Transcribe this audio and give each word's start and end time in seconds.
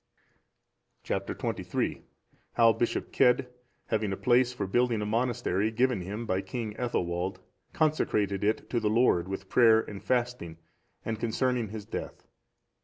Chap. 1.03 1.29
XXIII. 1.29 2.01
How 2.53 2.73
Bishop 2.73 3.11
Cedd, 3.15 3.49
having 3.85 4.11
a 4.11 4.17
place 4.17 4.51
for 4.51 4.65
building 4.65 4.99
a 4.99 5.05
monastery 5.05 5.69
given 5.69 6.01
him 6.01 6.25
by 6.25 6.41
King 6.41 6.75
Ethelwald, 6.79 7.39
consecrated 7.71 8.43
it 8.43 8.67
to 8.71 8.79
the 8.79 8.89
Lord 8.89 9.27
with 9.27 9.47
prayer 9.47 9.79
and 9.81 10.03
fasting; 10.03 10.57
and 11.05 11.19
concerning 11.19 11.67
his 11.67 11.85
death. 11.85 12.23